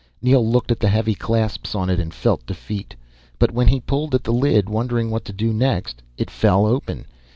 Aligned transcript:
Neel 0.19 0.43
looked 0.43 0.71
at 0.71 0.79
the 0.79 0.89
heavy 0.89 1.13
clasps 1.13 1.75
on 1.75 1.87
it 1.87 1.99
and 1.99 2.11
felt 2.11 2.43
defeat. 2.47 2.95
But 3.37 3.51
when 3.51 3.67
he 3.67 3.79
pulled 3.79 4.15
at 4.15 4.23
the 4.23 4.33
lid, 4.33 4.67
wondering 4.67 5.11
what 5.11 5.25
to 5.25 5.31
do 5.31 5.53
next, 5.53 6.01
it 6.17 6.31
fell 6.31 6.65
open. 6.65 7.05